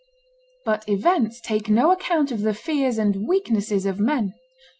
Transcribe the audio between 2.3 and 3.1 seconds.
of the fears